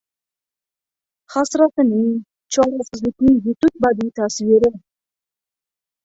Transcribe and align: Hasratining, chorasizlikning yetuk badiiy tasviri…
Hasratining, 1.33 2.07
chorasizlikning 2.55 3.37
yetuk 3.49 3.73
badiiy 3.83 4.11
tasviri… 4.21 4.71